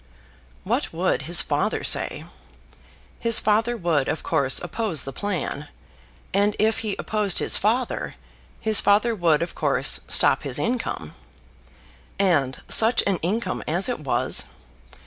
[0.63, 2.25] What would his father say?
[3.19, 5.67] His father would of course oppose the plan.
[6.33, 8.15] And if he opposed his father,
[8.59, 11.13] his father would of course stop his income.
[12.17, 14.45] And such an income as it was!